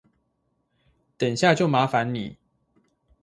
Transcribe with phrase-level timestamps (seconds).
[1.15, 2.35] 等下就麻煩你